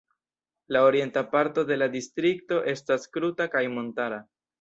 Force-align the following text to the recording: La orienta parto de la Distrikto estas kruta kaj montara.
La 0.75 0.79
orienta 0.85 1.21
parto 1.33 1.63
de 1.71 1.77
la 1.81 1.87
Distrikto 1.95 2.57
estas 2.75 3.05
kruta 3.19 3.49
kaj 3.57 3.63
montara. 3.75 4.19